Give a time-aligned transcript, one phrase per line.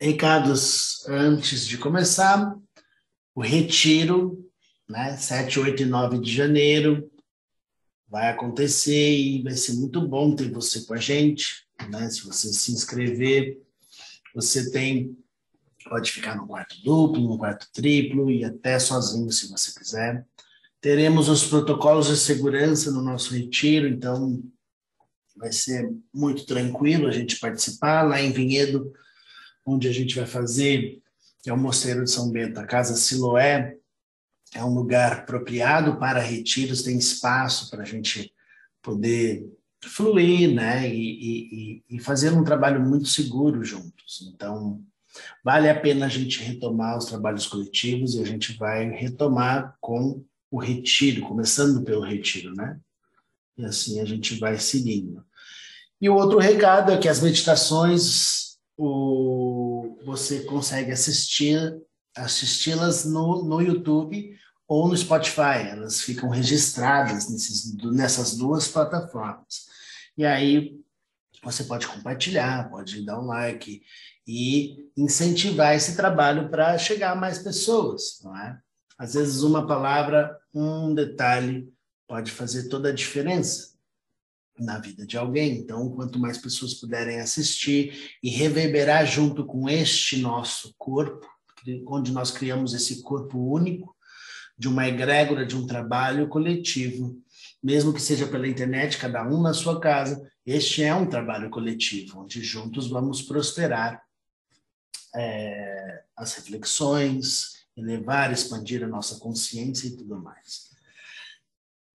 [0.00, 2.56] Recados antes de começar,
[3.34, 4.50] o retiro,
[4.88, 7.10] né, 7, 8 e 9 de janeiro,
[8.08, 12.08] vai acontecer e vai ser muito bom ter você com a gente, né?
[12.08, 13.60] Se você se inscrever,
[14.34, 15.16] você tem
[15.88, 20.26] pode ficar no quarto duplo, no quarto triplo e até sozinho se você quiser.
[20.80, 24.42] Teremos os protocolos de segurança no nosso retiro, então
[25.36, 28.92] vai ser muito tranquilo a gente participar lá em Vinhedo
[29.64, 31.00] onde a gente vai fazer,
[31.46, 33.76] é o Mosteiro de São Bento, a Casa Siloé,
[34.54, 38.32] é um lugar apropriado para retiros, tem espaço para a gente
[38.82, 39.46] poder
[39.82, 44.30] fluir, né, e, e, e fazer um trabalho muito seguro juntos.
[44.34, 44.82] Então,
[45.42, 50.22] vale a pena a gente retomar os trabalhos coletivos e a gente vai retomar com
[50.50, 52.78] o retiro, começando pelo retiro, né?
[53.56, 55.24] E assim a gente vai seguindo.
[56.00, 58.49] E o outro recado é que as meditações
[58.82, 61.78] o, você consegue assistir
[62.16, 65.68] assisti-las no, no YouTube ou no Spotify.
[65.70, 69.66] Elas ficam registradas nesses, nessas duas plataformas.
[70.16, 70.80] E aí
[71.42, 73.82] você pode compartilhar, pode dar um like
[74.26, 78.58] e incentivar esse trabalho para chegar a mais pessoas, não é?
[78.98, 81.72] Às vezes uma palavra, um detalhe
[82.08, 83.70] pode fazer toda a diferença
[84.60, 85.58] na vida de alguém.
[85.58, 91.26] Então, quanto mais pessoas puderem assistir e reverberar junto com este nosso corpo,
[91.86, 93.94] onde nós criamos esse corpo único,
[94.56, 97.18] de uma egrégora, de um trabalho coletivo,
[97.62, 102.20] mesmo que seja pela internet, cada um na sua casa, este é um trabalho coletivo,
[102.20, 104.02] onde juntos vamos prosperar
[105.14, 110.69] é, as reflexões, elevar, expandir a nossa consciência e tudo mais.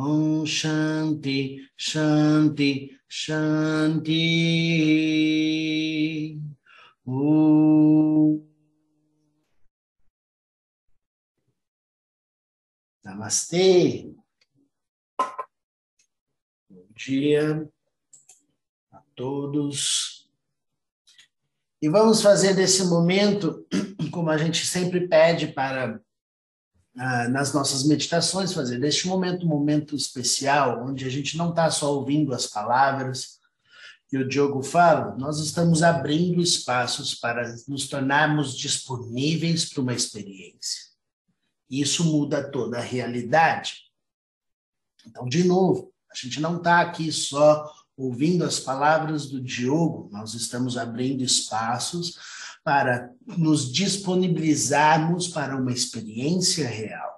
[0.07, 0.09] Om
[0.57, 1.39] Shanti
[1.89, 2.71] Shanti
[3.23, 4.23] Shanti
[7.09, 7.51] Om
[13.11, 14.15] Namastê.
[16.69, 17.69] Bom dia
[18.93, 20.14] a todos.
[21.80, 23.66] E vamos fazer desse momento,
[24.10, 26.00] como a gente sempre pede para
[26.98, 31.70] ah, nas nossas meditações, fazer deste momento um momento especial, onde a gente não está
[31.70, 33.36] só ouvindo as palavras
[34.08, 40.86] que o Diogo fala, nós estamos abrindo espaços para nos tornarmos disponíveis para uma experiência.
[41.68, 43.90] Isso muda toda a realidade.
[45.04, 50.34] Então, de novo, a gente não está aqui só ouvindo as palavras do Diogo, nós
[50.34, 52.18] estamos abrindo espaços
[52.62, 57.16] para nos disponibilizarmos para uma experiência real.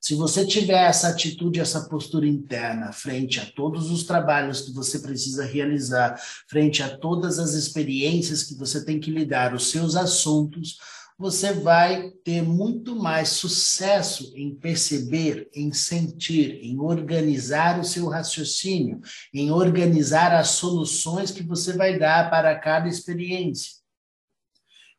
[0.00, 4.98] Se você tiver essa atitude, essa postura interna frente a todos os trabalhos que você
[4.98, 6.18] precisa realizar,
[6.48, 10.78] frente a todas as experiências que você tem que lidar, os seus assuntos,
[11.20, 19.02] você vai ter muito mais sucesso em perceber, em sentir, em organizar o seu raciocínio,
[19.34, 23.72] em organizar as soluções que você vai dar para cada experiência.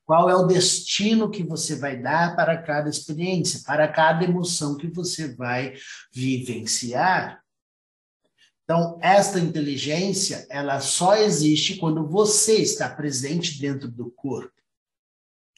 [0.06, 4.86] Qual é o destino que você vai dar para cada experiência, para cada emoção que
[4.86, 5.74] você vai
[6.14, 7.42] vivenciar?
[8.64, 14.61] Então, esta inteligência, ela só existe quando você está presente dentro do corpo.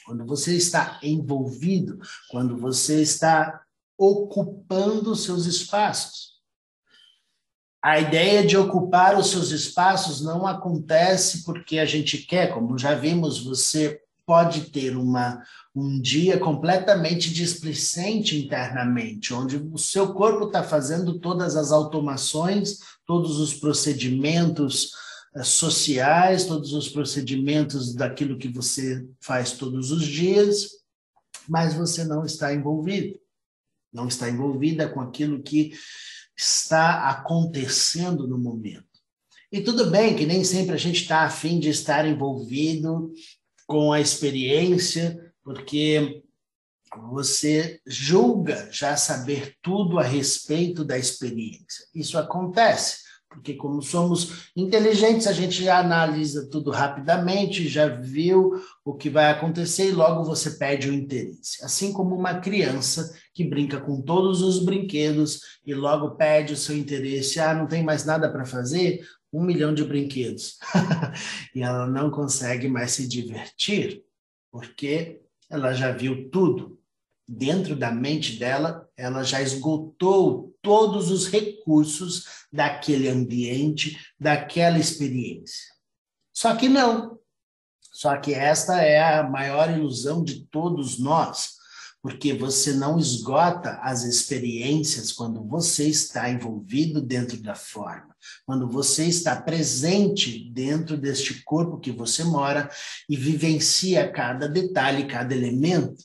[0.06, 3.64] Quando você está envolvido, quando você está
[3.98, 6.34] ocupando seus espaços.
[7.82, 12.96] A ideia de ocupar os seus espaços não acontece porque a gente quer, como já
[12.96, 15.44] vimos, você pode ter uma,
[15.76, 23.38] um dia completamente displicente internamente, onde o seu corpo está fazendo todas as automações, todos
[23.38, 24.92] os procedimentos,
[25.42, 30.70] sociais, todos os procedimentos daquilo que você faz todos os dias,
[31.48, 33.20] mas você não está envolvido.
[33.92, 35.74] Não está envolvida com aquilo que
[36.38, 38.86] está acontecendo no momento.
[39.52, 43.12] E tudo bem que nem sempre a gente está afim de estar envolvido
[43.68, 46.24] com a experiência, porque
[47.12, 51.86] você julga já saber tudo a respeito da experiência.
[51.94, 53.03] Isso acontece
[53.34, 58.54] porque como somos inteligentes, a gente já analisa tudo rapidamente, já viu
[58.86, 61.64] o que vai acontecer e logo você perde o interesse.
[61.66, 66.78] Assim como uma criança que brinca com todos os brinquedos e logo perde o seu
[66.78, 70.60] interesse, ah, não tem mais nada para fazer, um milhão de brinquedos.
[71.56, 74.04] e ela não consegue mais se divertir,
[74.52, 76.80] porque ela já viu tudo.
[77.28, 85.72] Dentro da mente dela, ela já esgotou todos os recursos daquele ambiente, daquela experiência.
[86.34, 87.20] Só que não.
[87.92, 91.62] Só que esta é a maior ilusão de todos nós
[92.04, 98.14] porque você não esgota as experiências quando você está envolvido dentro da forma,
[98.46, 102.70] quando você está presente dentro deste corpo que você mora
[103.10, 106.04] e vivencia cada detalhe, cada elemento.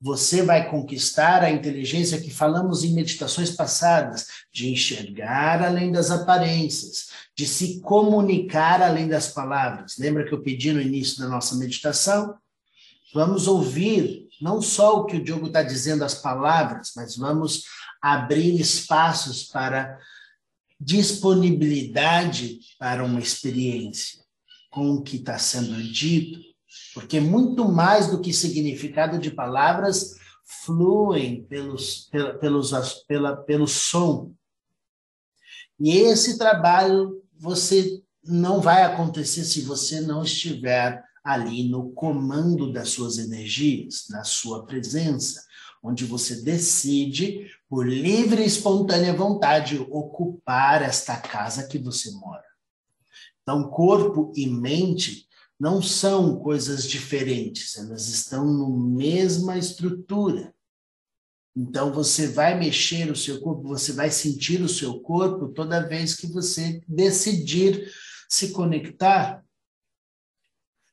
[0.00, 7.10] Você vai conquistar a inteligência que falamos em meditações passadas, de enxergar além das aparências,
[7.36, 9.98] de se comunicar além das palavras.
[9.98, 12.34] Lembra que eu pedi no início da nossa meditação?
[13.12, 17.64] Vamos ouvir não só o que o Diogo está dizendo, as palavras, mas vamos
[18.00, 19.98] abrir espaços para
[20.80, 24.20] disponibilidade para uma experiência
[24.70, 26.40] com o que está sendo dito,
[26.94, 30.16] porque muito mais do que significado de palavras
[30.64, 32.72] fluem pelos, pela, pelos,
[33.06, 34.32] pela, pelo som.
[35.78, 42.90] E esse trabalho você não vai acontecer se você não estiver ali no comando das
[42.90, 45.44] suas energias, na sua presença,
[45.82, 52.44] onde você decide, por livre e espontânea vontade, ocupar esta casa que você mora.
[53.42, 55.26] Então, corpo e mente
[55.60, 60.54] não são coisas diferentes, elas estão na mesma estrutura.
[61.54, 66.14] Então, você vai mexer o seu corpo, você vai sentir o seu corpo toda vez
[66.14, 67.92] que você decidir
[68.26, 69.44] se conectar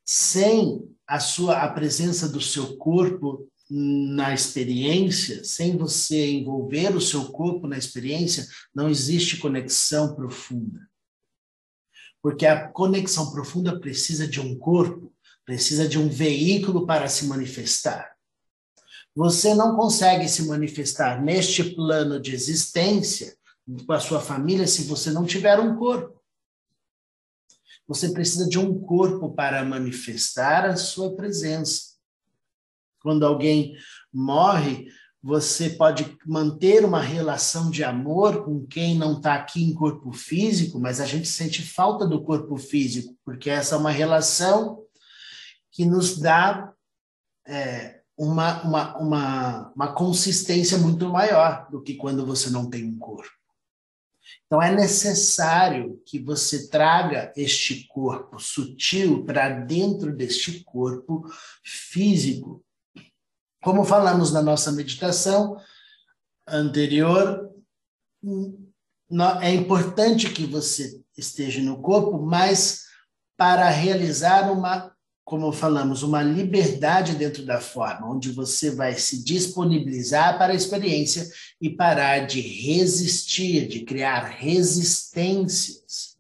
[0.04, 7.32] sem a sua a presença do seu corpo na experiência, sem você envolver o seu
[7.32, 10.87] corpo na experiência, não existe conexão profunda.
[12.22, 15.14] Porque a conexão profunda precisa de um corpo,
[15.46, 18.18] precisa de um veículo para se manifestar.
[19.16, 23.36] Você não consegue se manifestar neste plano de existência
[23.86, 26.22] com a sua família se você não tiver um corpo.
[27.88, 31.96] Você precisa de um corpo para manifestar a sua presença.
[33.02, 33.76] Quando alguém
[34.14, 34.88] morre,
[35.22, 40.80] você pode manter uma relação de amor com quem não está aqui em corpo físico,
[40.80, 44.84] mas a gente sente falta do corpo físico, porque essa é uma relação
[45.72, 46.74] que nos dá
[47.48, 52.98] é, uma, uma, uma, uma consistência muito maior do que quando você não tem um
[52.98, 53.38] corpo.
[54.46, 61.26] Então é necessário que você traga este corpo sutil para dentro deste corpo
[61.64, 62.64] físico.
[63.68, 65.58] Como falamos na nossa meditação
[66.48, 67.54] anterior,
[69.42, 72.86] é importante que você esteja no corpo, mas
[73.36, 80.38] para realizar uma como falamos, uma liberdade dentro da forma, onde você vai se disponibilizar
[80.38, 86.18] para a experiência e parar de resistir, de criar resistências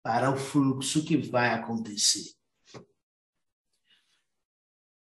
[0.00, 2.30] para o fluxo que vai acontecer.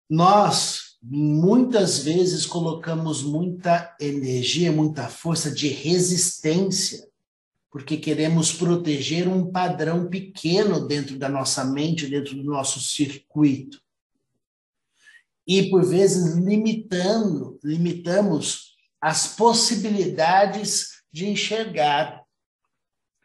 [0.10, 7.08] Nós, muitas vezes, colocamos muita energia, muita força de resistência
[7.78, 13.80] porque queremos proteger um padrão pequeno dentro da nossa mente, dentro do nosso circuito.
[15.46, 22.24] E por vezes limitando, limitamos as possibilidades de enxergar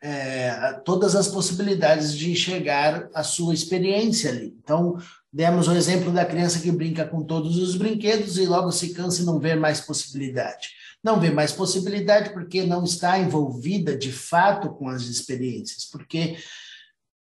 [0.03, 4.55] é, todas as possibilidades de enxergar a sua experiência ali.
[4.63, 4.99] Então,
[5.33, 9.23] demos o exemplo da criança que brinca com todos os brinquedos e logo se cansa
[9.23, 10.69] e não vê mais possibilidade
[11.03, 16.37] não vê mais possibilidade porque não está envolvida de fato com as experiências, porque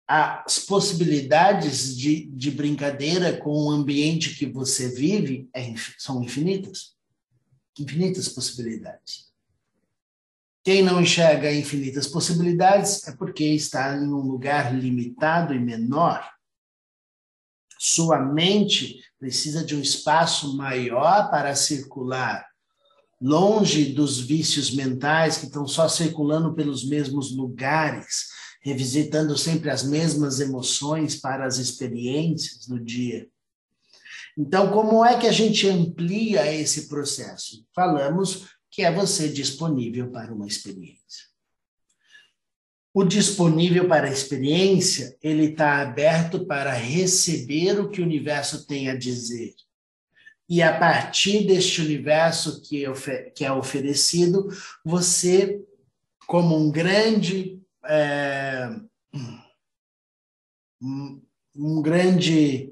[0.05, 6.93] as possibilidades de, de brincadeira com o ambiente que você vive é, são infinitas.
[7.79, 9.31] Infinitas possibilidades.
[10.63, 16.32] Quem não enxerga infinitas possibilidades é porque está em um lugar limitado e menor.
[17.85, 22.47] Sua mente precisa de um espaço maior para circular
[23.19, 28.27] longe dos vícios mentais que estão só circulando pelos mesmos lugares,
[28.61, 33.27] revisitando sempre as mesmas emoções para as experiências do dia.
[34.37, 37.65] Então, como é que a gente amplia esse processo?
[37.75, 41.32] Falamos que é você disponível para uma experiência.
[42.93, 48.87] O disponível para a experiência, ele está aberto para receber o que o universo tem
[48.87, 49.55] a dizer.
[50.47, 52.85] E a partir deste universo que,
[53.35, 54.47] que é oferecido,
[54.85, 55.59] você,
[56.27, 57.59] como um grande.
[57.83, 58.69] É,
[61.55, 62.71] um grande.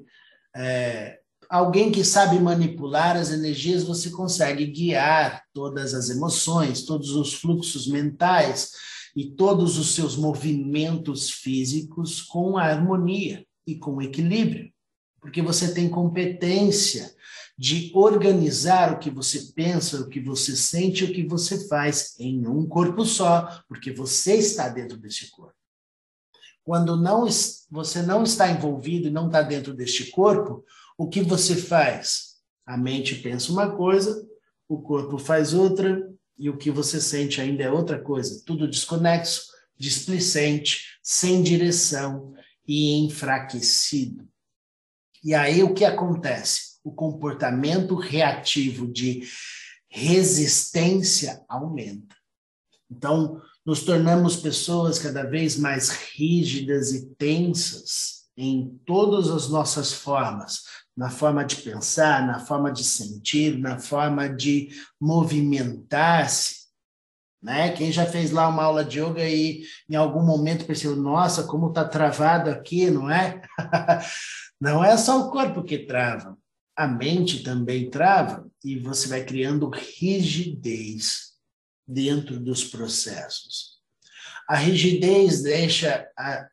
[0.54, 7.34] É, alguém que sabe manipular as energias, você consegue guiar todas as emoções, todos os
[7.34, 8.70] fluxos mentais
[9.14, 14.72] e todos os seus movimentos físicos com harmonia e com equilíbrio,
[15.20, 17.14] porque você tem competência
[17.56, 22.46] de organizar o que você pensa, o que você sente, o que você faz em
[22.46, 25.54] um corpo só, porque você está dentro desse corpo.
[26.64, 27.26] Quando não,
[27.70, 30.64] você não está envolvido e não está dentro deste corpo,
[30.96, 32.36] o que você faz?
[32.64, 34.26] A mente pensa uma coisa,
[34.68, 38.42] o corpo faz outra, e o que você sente ainda é outra coisa.
[38.44, 39.46] Tudo desconexo,
[39.78, 42.34] displicente, sem direção
[42.66, 44.28] e enfraquecido.
[45.24, 46.78] E aí o que acontece?
[46.82, 49.22] O comportamento reativo de
[49.88, 52.16] resistência aumenta.
[52.90, 60.64] Então, nos tornamos pessoas cada vez mais rígidas e tensas em todas as nossas formas,
[60.96, 64.68] na forma de pensar, na forma de sentir, na forma de
[65.00, 66.62] movimentar-se.
[67.42, 67.72] Né?
[67.72, 71.68] Quem já fez lá uma aula de yoga e em algum momento percebeu, nossa, como
[71.68, 73.42] está travado aqui, não é?
[74.60, 76.38] não é só o corpo que trava,
[76.76, 81.32] a mente também trava e você vai criando rigidez
[81.86, 83.80] dentro dos processos.
[84.48, 86.48] A rigidez deixa a,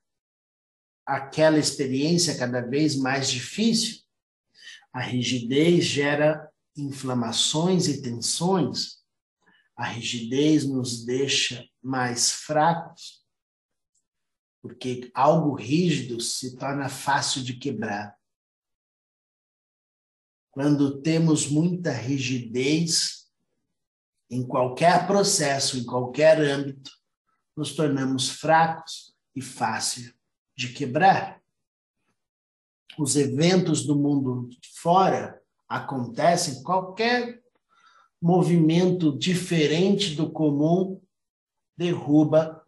[1.06, 4.00] aquela experiência cada vez mais difícil.
[4.92, 9.00] A rigidez gera inflamações e tensões.
[9.76, 13.26] A rigidez nos deixa mais fracos,
[14.62, 18.18] porque algo rígido se torna fácil de quebrar.
[20.52, 23.30] Quando temos muita rigidez,
[24.30, 26.92] em qualquer processo, em qualquer âmbito,
[27.56, 30.14] nos tornamos fracos e fácil
[30.56, 31.39] de quebrar.
[33.00, 37.42] Os eventos do mundo fora acontecem, qualquer
[38.22, 41.02] movimento diferente do comum
[41.78, 42.62] derruba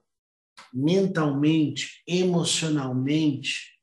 [0.73, 3.77] mentalmente, emocionalmente,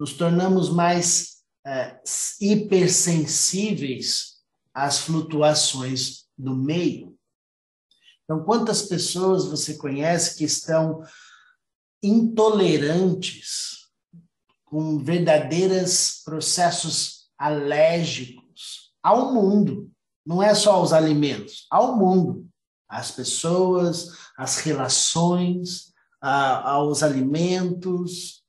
[0.00, 2.00] nos tornamos mais é,
[2.40, 4.42] hipersensíveis
[4.74, 7.16] às flutuações do meio.
[8.24, 11.00] Então, quantas pessoas você conhece que estão
[12.02, 13.75] intolerantes,
[14.66, 19.90] com verdadeiros processos alérgicos ao mundo?
[20.24, 22.46] Não é só aos alimentos, ao mundo,
[22.88, 28.42] às pessoas, às relações, a, aos alimentos.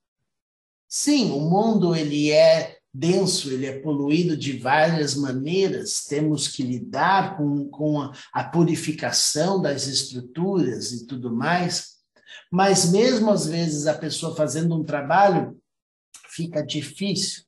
[0.90, 7.38] Sim, o mundo ele é denso, ele é poluído de várias maneiras, temos que lidar
[7.38, 11.98] com, com a, a purificação das estruturas e tudo mais,
[12.52, 15.57] mas mesmo às vezes a pessoa fazendo um trabalho,
[16.38, 17.44] fica difícil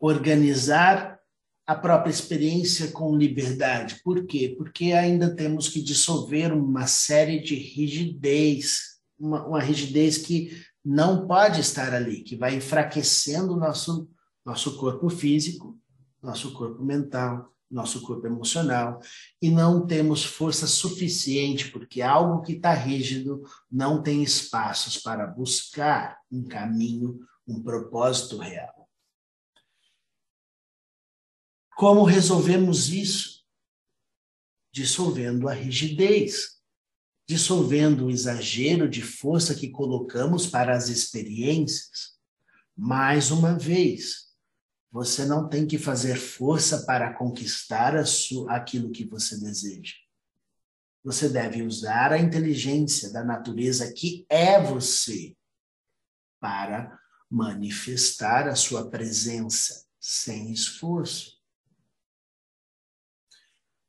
[0.00, 1.20] organizar
[1.64, 4.00] a própria experiência com liberdade.
[4.02, 4.52] Por quê?
[4.58, 11.60] Porque ainda temos que dissolver uma série de rigidez, uma, uma rigidez que não pode
[11.60, 14.10] estar ali, que vai enfraquecendo o nosso
[14.44, 15.78] nosso corpo físico,
[16.20, 19.00] nosso corpo mental, nosso corpo emocional,
[19.40, 23.40] e não temos força suficiente, porque algo que está rígido
[23.70, 28.88] não tem espaços para buscar um caminho, um propósito real.
[31.76, 33.44] Como resolvemos isso?
[34.72, 36.60] Dissolvendo a rigidez,
[37.26, 42.16] dissolvendo o exagero de força que colocamos para as experiências.
[42.76, 44.32] Mais uma vez,
[44.90, 47.94] você não tem que fazer força para conquistar
[48.48, 49.94] aquilo que você deseja.
[51.02, 55.36] Você deve usar a inteligência da natureza que é você
[56.38, 57.01] para
[57.32, 61.38] manifestar a sua presença sem esforço.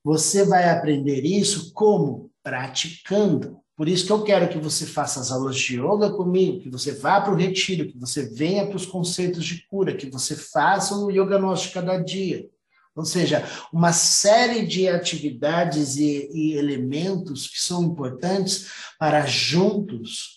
[0.01, 2.31] Você vai aprender isso como?
[2.41, 3.59] Praticando.
[3.75, 6.93] Por isso que eu quero que você faça as aulas de yoga comigo, que você
[6.93, 10.95] vá para o retiro, que você venha para os conceitos de cura, que você faça
[10.95, 12.47] o yoga nosso de cada dia.
[12.95, 18.69] Ou seja, uma série de atividades e, e elementos que são importantes
[18.99, 20.32] para juntos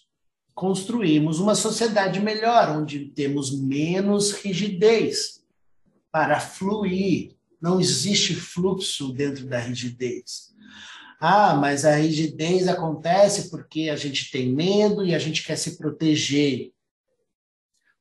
[0.56, 5.44] construirmos uma sociedade melhor, onde temos menos rigidez
[6.10, 7.36] para fluir.
[7.60, 10.54] Não existe fluxo dentro da rigidez
[11.20, 15.76] Ah, mas a rigidez acontece porque a gente tem medo e a gente quer se
[15.76, 16.72] proteger.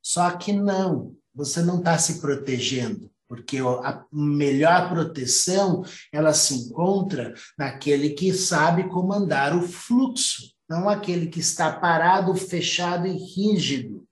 [0.02, 7.34] Só que não, você não está se protegendo, porque a melhor proteção ela se encontra
[7.58, 14.08] naquele que sabe comandar o fluxo, não aquele que está parado, fechado e rígido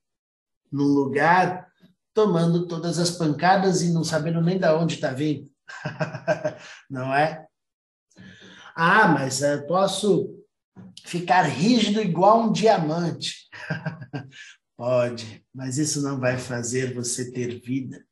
[0.72, 1.67] num lugar
[2.13, 5.50] tomando todas as pancadas e não sabendo nem de onde está vindo.
[6.89, 7.48] não é?
[8.75, 10.43] Ah, mas eu posso
[11.05, 13.48] ficar rígido igual um diamante.
[14.77, 18.03] Pode, mas isso não vai fazer você ter vida,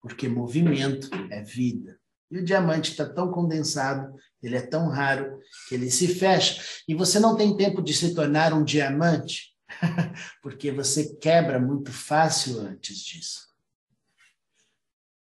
[0.00, 1.98] porque movimento é vida.
[2.30, 6.62] E o diamante está tão condensado, ele é tão raro, que ele se fecha.
[6.86, 9.54] E você não tem tempo de se tornar um diamante,
[10.42, 13.48] porque você quebra muito fácil antes disso.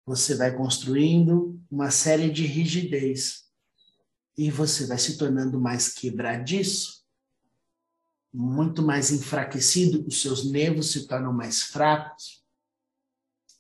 [0.06, 3.44] Você vai construindo uma série de rigidez
[4.38, 7.04] e você vai se tornando mais quebradiço,
[8.34, 12.44] muito mais enfraquecido, os seus nervos se tornam mais fracos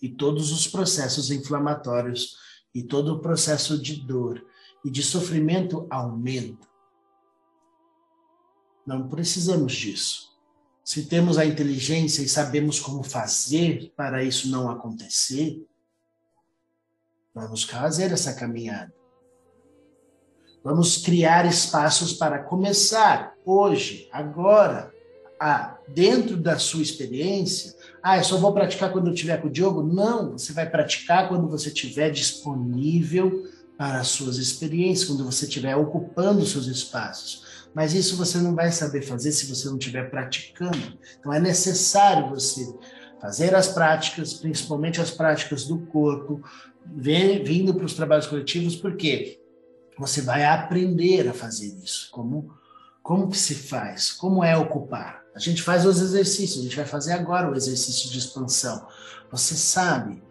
[0.01, 2.35] e todos os processos inflamatórios
[2.73, 4.43] e todo o processo de dor
[4.83, 6.67] e de sofrimento aumenta.
[8.85, 10.33] Não precisamos disso.
[10.83, 15.65] Se temos a inteligência e sabemos como fazer para isso não acontecer,
[17.33, 18.93] vamos fazer essa caminhada.
[20.61, 24.93] Vamos criar espaços para começar hoje, agora,
[25.39, 27.75] a, dentro da sua experiência.
[28.01, 29.83] Ah, eu só vou praticar quando eu estiver com o Diogo?
[29.83, 33.45] Não, você vai praticar quando você estiver disponível
[33.77, 37.43] para as suas experiências, quando você estiver ocupando seus espaços.
[37.73, 40.97] Mas isso você não vai saber fazer se você não estiver praticando.
[41.19, 42.71] Então é necessário você
[43.19, 46.41] fazer as práticas, principalmente as práticas do corpo,
[46.85, 49.39] vindo para os trabalhos coletivos, porque
[49.97, 52.09] você vai aprender a fazer isso.
[52.11, 52.53] Como,
[53.01, 54.11] como que se faz?
[54.11, 55.23] Como é ocupar?
[55.35, 58.85] A gente faz os exercícios, a gente vai fazer agora o exercício de expansão.
[59.31, 60.21] Você sabe,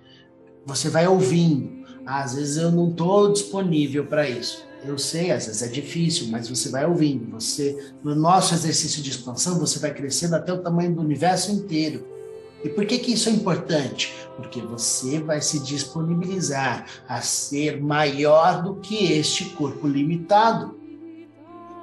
[0.64, 1.81] você vai ouvindo.
[2.04, 4.66] Às vezes eu não estou disponível para isso.
[4.84, 7.30] Eu sei, às vezes é difícil, mas você vai ouvindo.
[7.32, 12.04] Você, no nosso exercício de expansão, você vai crescendo até o tamanho do universo inteiro.
[12.64, 14.12] E por que, que isso é importante?
[14.36, 20.80] Porque você vai se disponibilizar a ser maior do que este corpo limitado.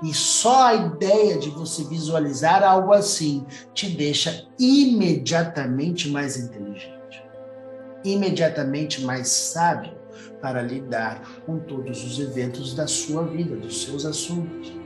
[0.03, 7.21] E só a ideia de você visualizar algo assim te deixa imediatamente mais inteligente,
[8.05, 9.98] imediatamente mais sábio
[10.41, 14.79] para lidar com todos os eventos da sua vida, dos seus assuntos.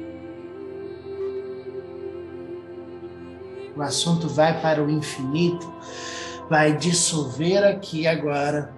[3.76, 5.72] o assunto vai para o infinito,
[6.50, 8.72] vai dissolver aqui agora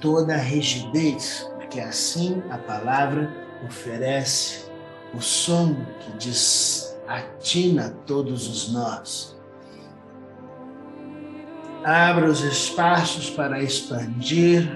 [0.00, 3.32] toda a rigidez, porque assim a palavra
[3.66, 4.68] oferece
[5.14, 9.36] o som que desatina todos os nós.
[11.84, 14.68] Abra os espaços para expandir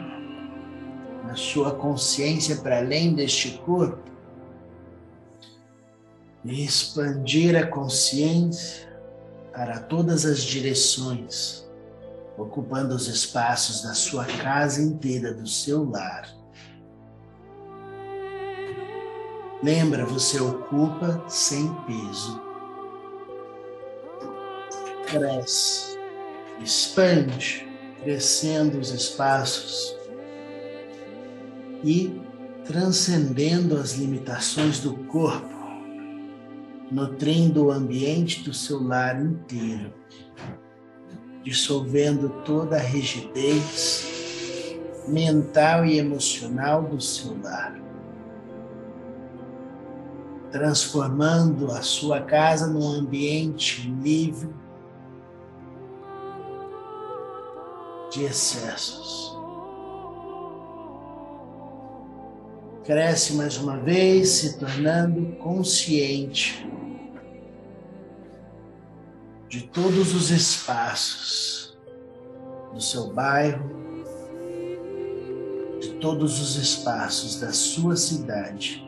[1.33, 4.03] a sua consciência para além deste corpo
[6.45, 8.87] e expandir a consciência
[9.51, 11.67] para todas as direções,
[12.37, 16.29] ocupando os espaços da sua casa inteira, do seu lar.
[19.63, 22.43] Lembra, você ocupa sem peso.
[25.07, 25.99] Cresce,
[26.61, 27.67] expande,
[28.03, 30.02] crescendo os espaços
[31.85, 32.21] e
[32.65, 35.53] transcendendo as limitações do corpo
[36.93, 39.95] nutrindo o ambiente do seu lar inteiro,
[41.43, 44.77] dissolvendo toda a rigidez
[45.09, 47.81] mental e emocional do seu lar,
[50.51, 54.51] transformando a sua casa num ambiente livre
[58.11, 59.42] de excessos.
[62.85, 66.69] Cresce mais uma vez, se tornando consciente
[69.49, 71.79] de todos os espaços
[72.75, 73.71] do seu bairro,
[75.81, 78.85] de todos os espaços da sua cidade,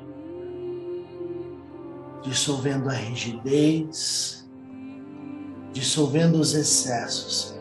[2.25, 4.45] dissolvendo a rigidez,
[5.73, 7.55] dissolvendo os excessos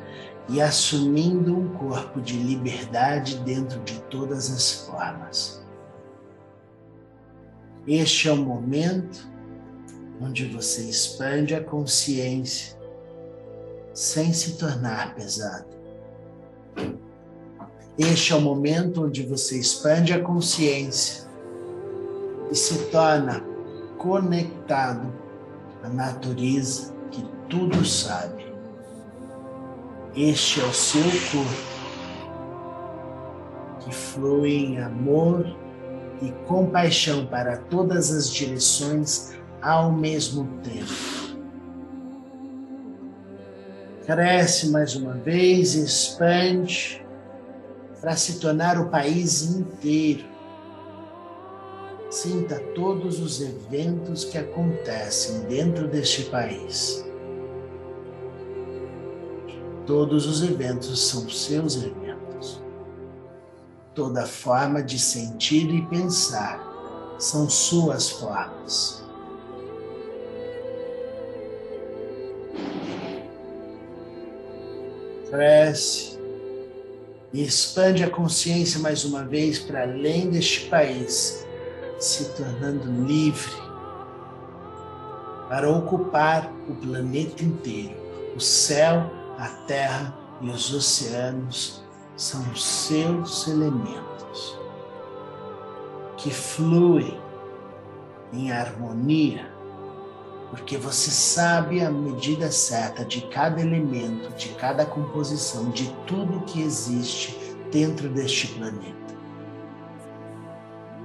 [0.50, 5.63] e assumindo um corpo de liberdade dentro de todas as formas.
[7.86, 9.28] Este é o momento
[10.22, 12.78] onde você expande a consciência
[13.94, 15.68] sem se tornar pesado.
[17.98, 21.26] Este é o momento onde você expande a consciência
[22.50, 23.44] e se torna
[23.98, 25.14] conectado
[25.84, 28.46] à natureza que tudo sabe.
[30.16, 31.74] Este é o seu corpo
[33.80, 35.63] que flui em amor
[36.24, 41.24] e compaixão para todas as direções ao mesmo tempo.
[44.06, 47.06] Cresce mais uma vez, expande
[48.02, 50.26] para se tornar o país inteiro.
[52.10, 57.04] Sinta todos os eventos que acontecem dentro deste país.
[59.86, 62.03] Todos os eventos são seus eventos.
[63.96, 66.60] Toda forma de sentir e pensar
[67.20, 69.04] são suas formas.
[75.30, 76.20] Cresce
[77.32, 81.46] e expande a consciência mais uma vez para além deste país,
[82.00, 83.54] se tornando livre
[85.50, 87.96] para ocupar o planeta inteiro.
[88.36, 91.83] O céu, a terra e os oceanos
[92.24, 94.58] são os seus elementos
[96.16, 97.20] que fluem
[98.32, 99.52] em harmonia
[100.50, 106.62] porque você sabe a medida certa de cada elemento, de cada composição, de tudo que
[106.62, 107.36] existe
[107.72, 108.94] dentro deste planeta.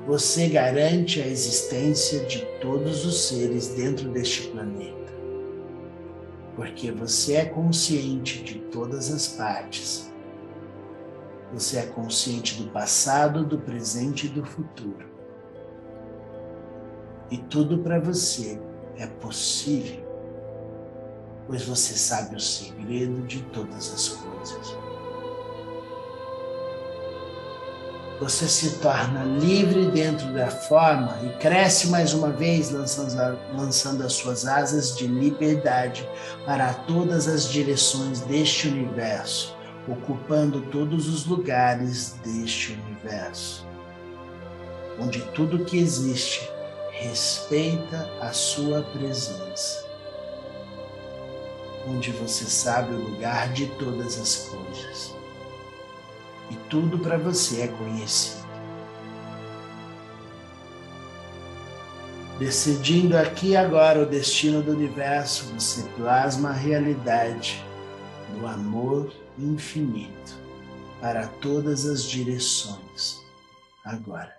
[0.07, 5.15] Você garante a existência de todos os seres dentro deste planeta,
[6.55, 10.08] porque você é consciente de todas as partes.
[11.53, 15.09] Você é consciente do passado, do presente e do futuro.
[17.31, 18.61] E tudo para você
[18.97, 20.05] é possível,
[21.47, 24.77] pois você sabe o segredo de todas as coisas.
[28.21, 34.45] Você se torna livre dentro da forma e cresce mais uma vez, lançando, as suas
[34.45, 36.09] asas de liberdade
[36.45, 39.57] para todas as direções deste universo,
[39.89, 43.67] ocupando todos os lugares deste universo,
[45.01, 46.49] onde tudo que existe
[46.91, 49.87] respeita a sua presença,
[51.87, 55.15] onde você sabe o lugar de todas as coisas
[56.51, 58.47] e tudo para você é conhecido.
[62.39, 67.65] Decidindo aqui agora o destino do universo, você plasma a realidade
[68.33, 70.37] do amor infinito
[71.01, 73.23] para todas as direções
[73.85, 74.39] agora.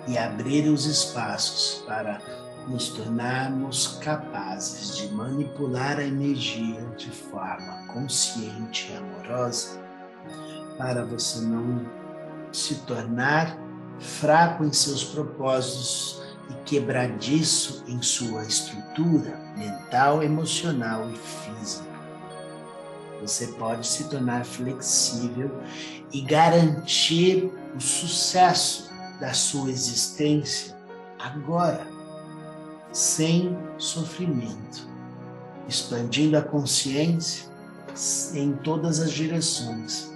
[0.08, 2.20] e abrir os espaços para
[2.68, 9.85] nos tornarmos capazes de manipular a energia de forma consciente e amorosa,
[10.78, 11.84] para você não
[12.52, 13.58] se tornar
[13.98, 21.96] fraco em seus propósitos e quebradiço em sua estrutura mental, emocional e física.
[23.20, 25.50] Você pode se tornar flexível
[26.12, 30.76] e garantir o sucesso da sua existência
[31.18, 31.86] agora,
[32.92, 34.86] sem sofrimento,
[35.66, 37.50] expandindo a consciência
[38.34, 40.15] em todas as direções.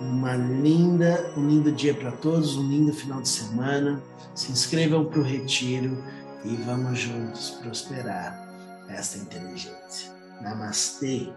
[0.00, 4.02] Uma linda, um lindo dia para todos, um lindo final de semana.
[4.34, 6.02] Se inscrevam para o retiro
[6.44, 8.48] e vamos juntos prosperar
[8.88, 10.10] esta inteligência.
[10.40, 11.30] Namastê.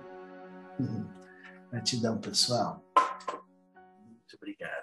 [1.70, 2.82] Gratidão, pessoal.
[4.08, 4.83] Muito obrigado.